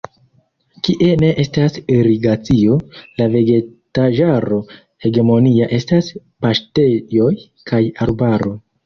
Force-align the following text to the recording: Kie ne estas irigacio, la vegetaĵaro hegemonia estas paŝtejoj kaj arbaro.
Kie 0.87 1.07
ne 1.23 1.27
estas 1.41 1.75
irigacio, 1.95 2.77
la 3.21 3.27
vegetaĵaro 3.35 4.57
hegemonia 5.05 5.69
estas 5.79 6.09
paŝtejoj 6.47 7.31
kaj 7.73 7.83
arbaro. 8.09 8.55